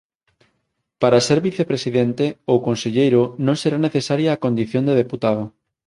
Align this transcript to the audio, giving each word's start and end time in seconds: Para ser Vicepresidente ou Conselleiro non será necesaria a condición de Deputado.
Para 1.01 1.23
ser 1.27 1.39
Vicepresidente 1.49 2.25
ou 2.51 2.57
Conselleiro 2.67 3.21
non 3.45 3.55
será 3.61 3.77
necesaria 3.85 4.29
a 4.31 4.41
condición 4.45 4.83
de 4.85 4.97
Deputado. 5.01 5.43